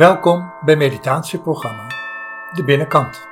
Welkom 0.00 0.52
bij 0.64 0.76
meditatieprogramma 0.76 1.86
De 2.54 2.64
Binnenkant. 2.64 3.28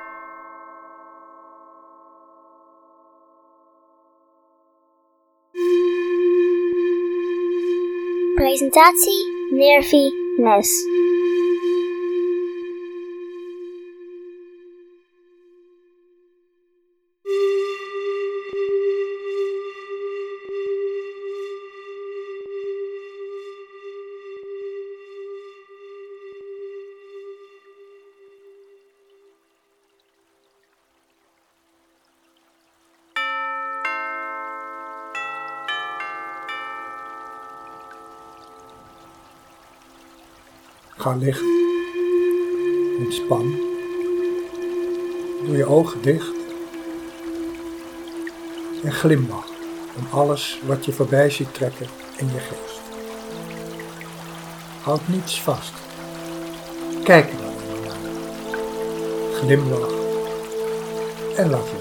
Presentatie 8.35 9.25
Nervi 9.51 10.11
Nes. 10.37 10.98
Ga 41.09 41.15
liggen. 41.15 41.47
Ontspan. 42.99 43.55
Doe 45.45 45.57
je 45.57 45.65
ogen 45.65 46.01
dicht. 46.01 46.31
En 48.83 48.91
glimlach 48.91 49.49
om 49.97 50.19
alles 50.19 50.61
wat 50.65 50.85
je 50.85 50.91
voorbij 50.91 51.29
ziet 51.29 51.53
trekken 51.53 51.87
in 52.17 52.27
je 52.27 52.39
geest. 52.39 52.81
Houd 54.81 55.07
niets 55.07 55.41
vast. 55.41 55.73
Kijk 57.03 57.29
er 57.29 57.37
naar. 57.41 57.95
Glimlach 59.33 59.91
en 61.35 61.49
laat 61.49 61.71
los. 61.73 61.78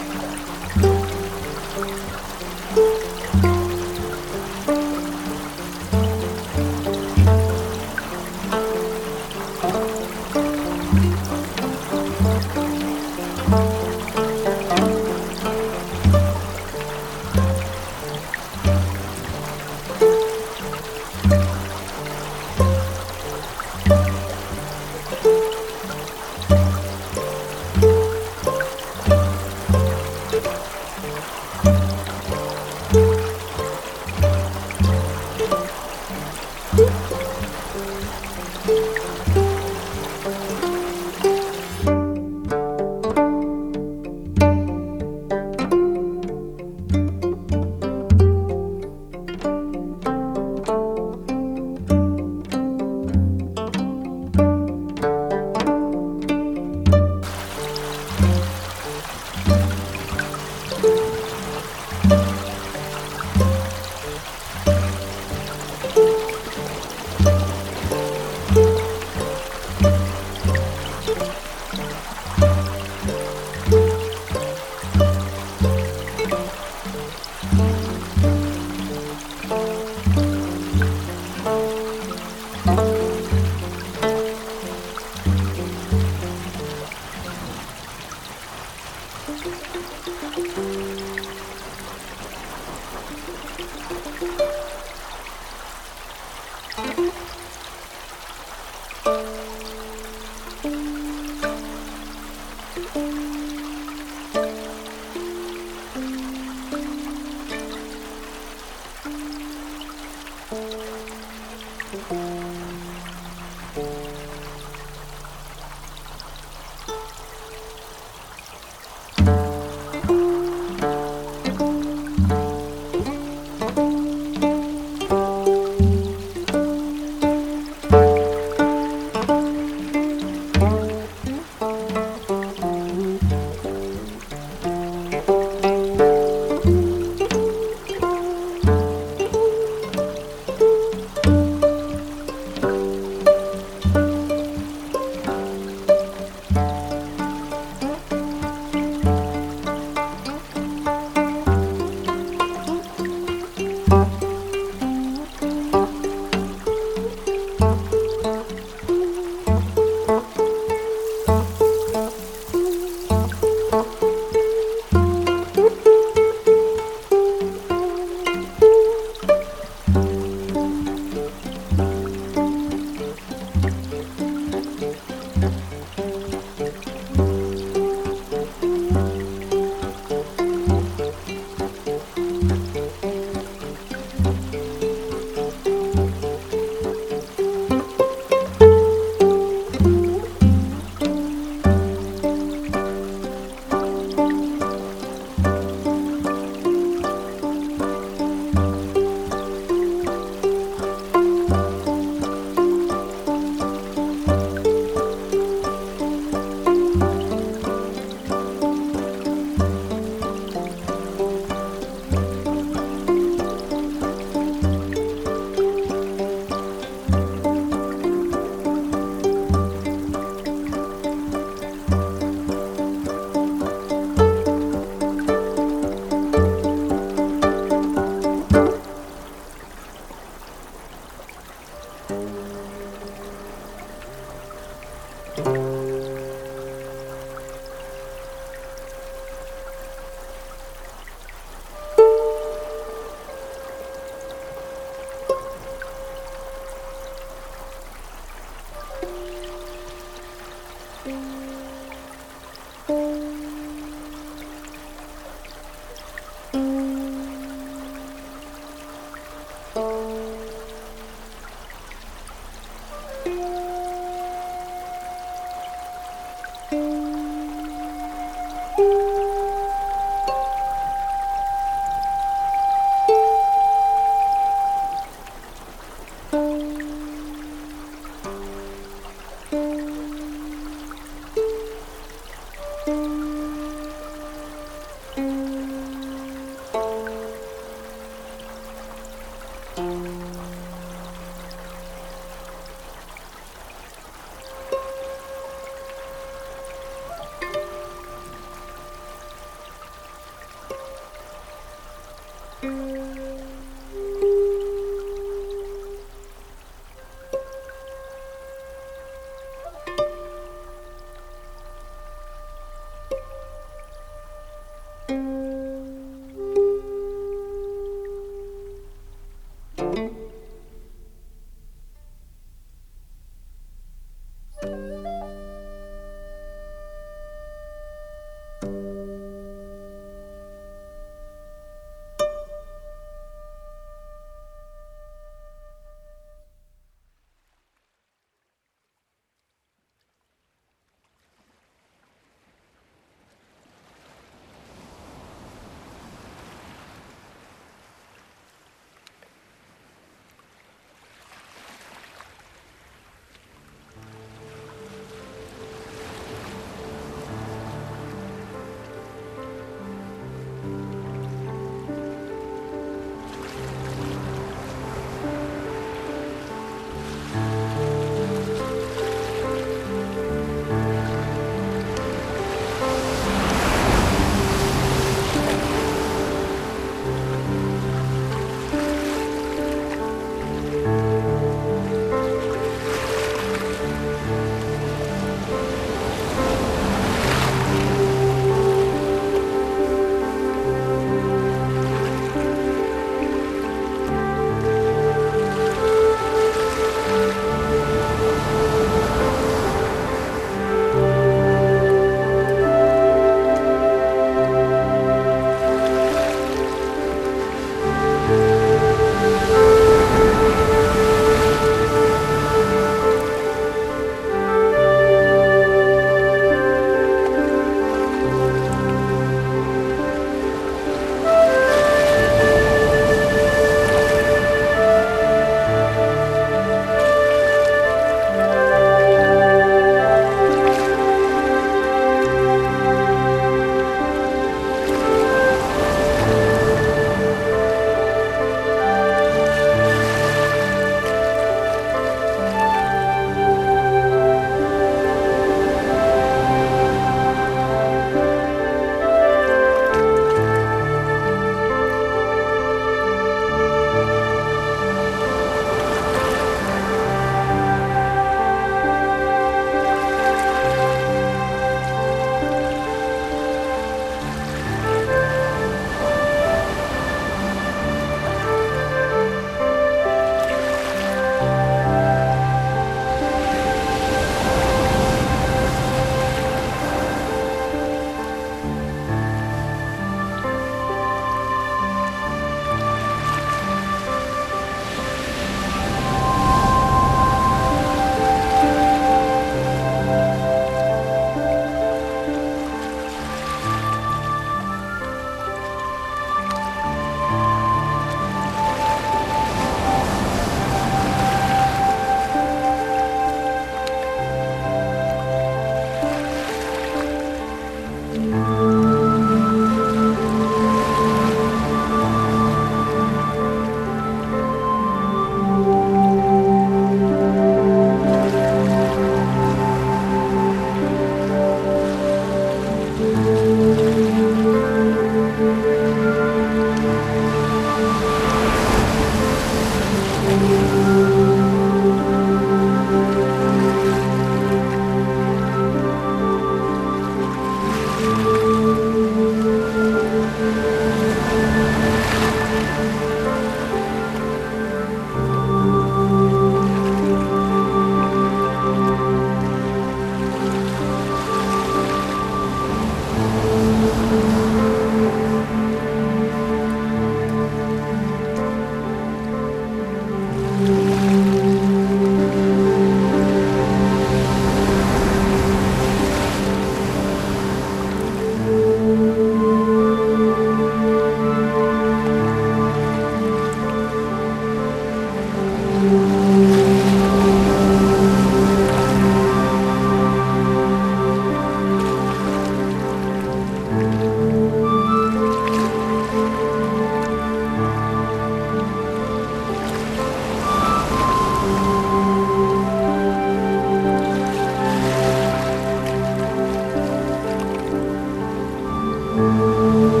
Música 599.13 600.00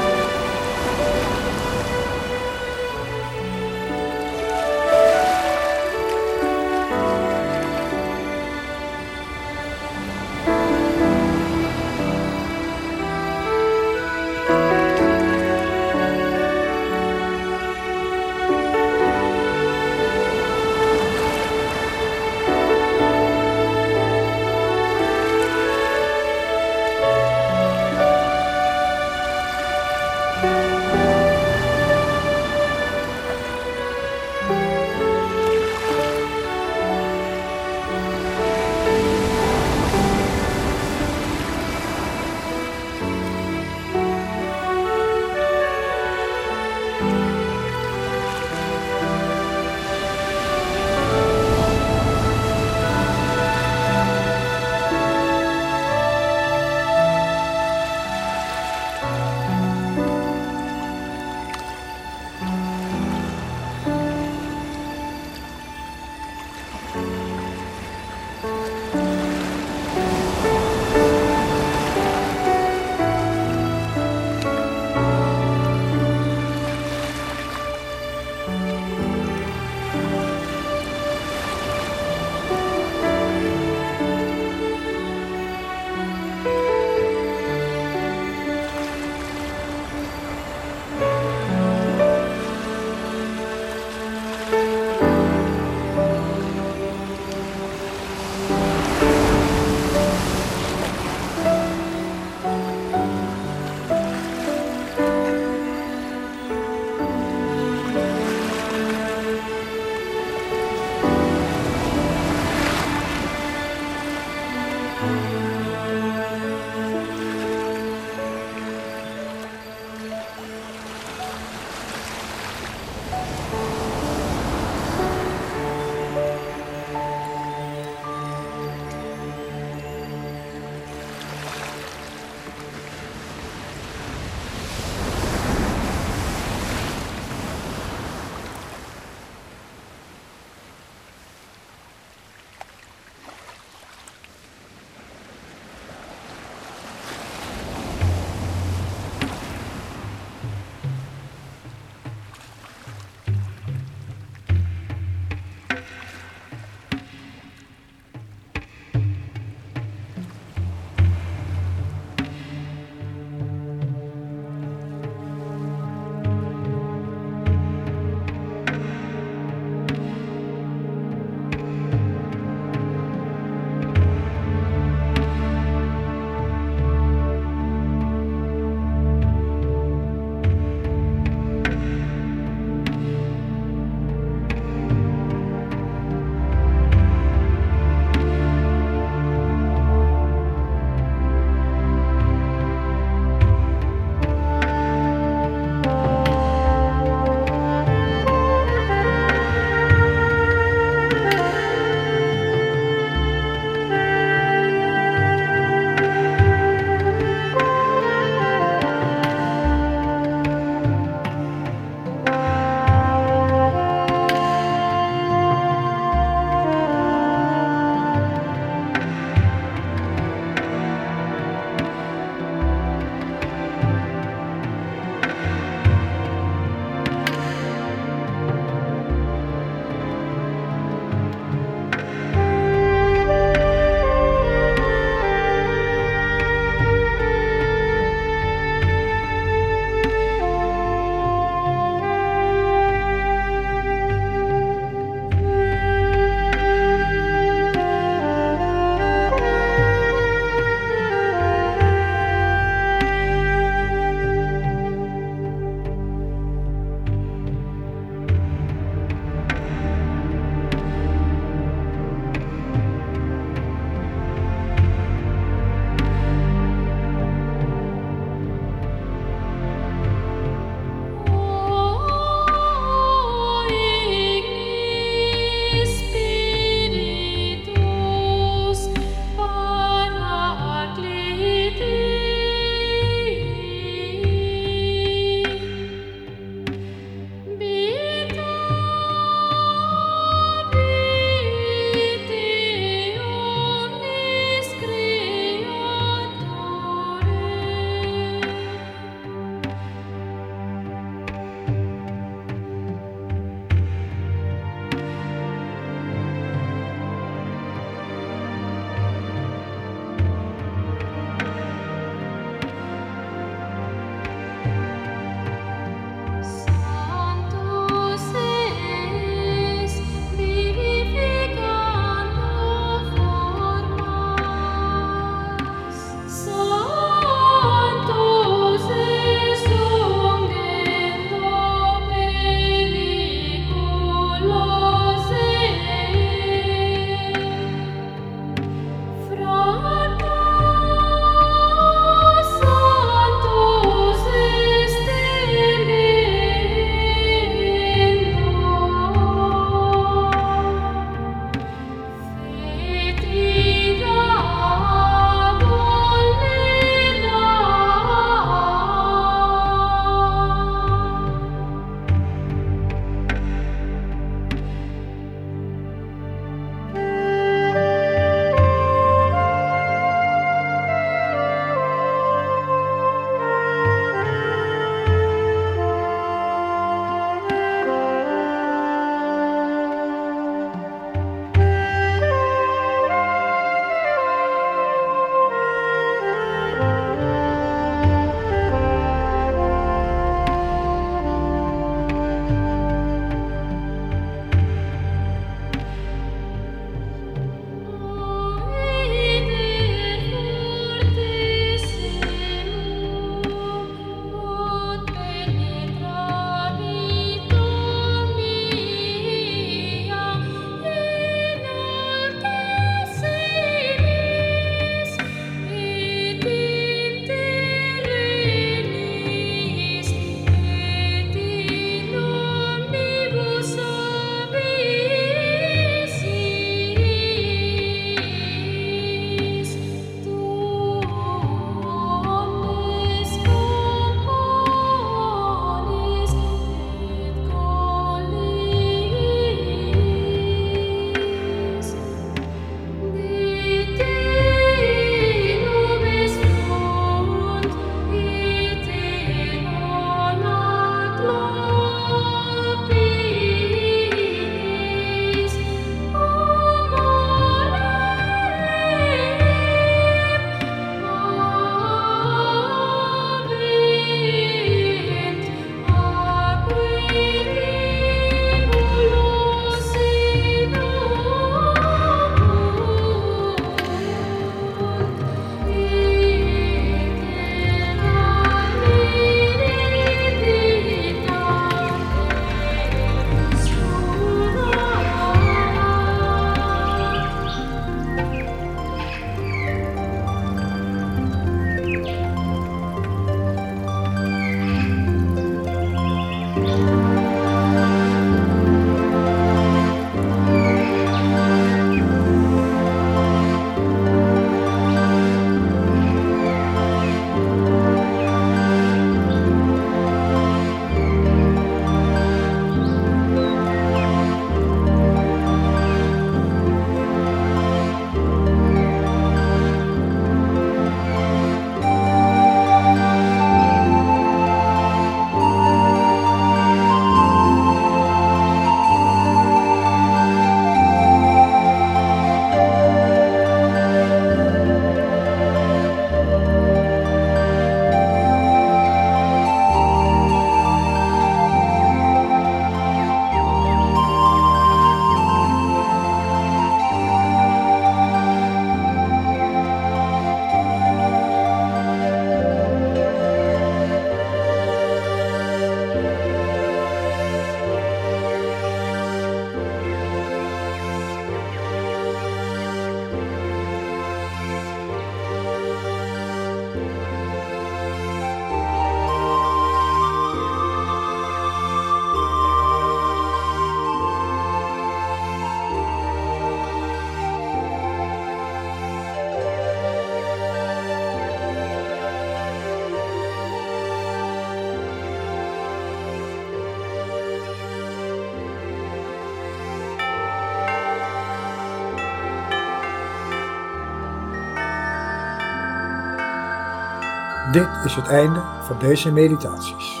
Dit 597.52 597.68
is 597.84 597.94
het 597.94 598.08
einde 598.08 598.42
van 598.62 598.78
deze 598.78 599.12
meditaties. 599.12 600.00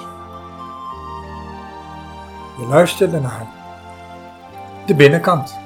Je 2.58 2.66
luisterde 2.68 3.20
naar 3.20 3.46
de 4.86 4.94
binnenkant. 4.94 5.61